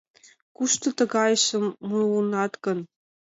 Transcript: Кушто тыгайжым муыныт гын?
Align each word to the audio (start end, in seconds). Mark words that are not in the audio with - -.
Кушто 0.55 0.87
тыгайжым 0.97 1.65
муыныт 1.87 2.53
гын? 2.65 2.79